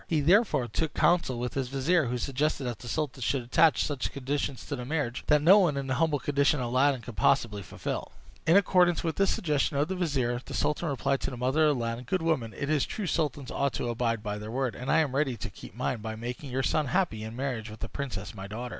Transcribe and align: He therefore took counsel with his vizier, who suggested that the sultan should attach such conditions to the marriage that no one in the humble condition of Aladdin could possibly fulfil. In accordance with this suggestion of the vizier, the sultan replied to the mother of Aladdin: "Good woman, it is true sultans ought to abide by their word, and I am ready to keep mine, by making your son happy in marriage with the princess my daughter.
He 0.07 0.19
therefore 0.19 0.67
took 0.67 0.95
counsel 0.95 1.37
with 1.37 1.53
his 1.53 1.67
vizier, 1.67 2.05
who 2.07 2.17
suggested 2.17 2.63
that 2.63 2.79
the 2.79 2.87
sultan 2.87 3.21
should 3.21 3.43
attach 3.43 3.83
such 3.83 4.11
conditions 4.11 4.65
to 4.65 4.75
the 4.75 4.83
marriage 4.83 5.23
that 5.27 5.43
no 5.43 5.59
one 5.59 5.77
in 5.77 5.85
the 5.85 5.93
humble 6.01 6.17
condition 6.17 6.59
of 6.59 6.69
Aladdin 6.69 7.01
could 7.01 7.15
possibly 7.15 7.61
fulfil. 7.61 8.11
In 8.47 8.57
accordance 8.57 9.03
with 9.03 9.17
this 9.17 9.29
suggestion 9.29 9.77
of 9.77 9.89
the 9.89 9.95
vizier, 9.95 10.41
the 10.43 10.55
sultan 10.55 10.89
replied 10.89 11.21
to 11.21 11.29
the 11.29 11.37
mother 11.37 11.67
of 11.67 11.77
Aladdin: 11.77 12.05
"Good 12.05 12.23
woman, 12.23 12.51
it 12.57 12.67
is 12.67 12.87
true 12.87 13.05
sultans 13.05 13.51
ought 13.51 13.73
to 13.73 13.89
abide 13.89 14.23
by 14.23 14.39
their 14.39 14.49
word, 14.49 14.73
and 14.73 14.91
I 14.91 15.01
am 15.01 15.15
ready 15.15 15.37
to 15.37 15.49
keep 15.51 15.75
mine, 15.75 15.99
by 15.99 16.15
making 16.15 16.49
your 16.49 16.63
son 16.63 16.87
happy 16.87 17.23
in 17.23 17.35
marriage 17.35 17.69
with 17.69 17.81
the 17.81 17.87
princess 17.87 18.33
my 18.33 18.47
daughter. 18.47 18.69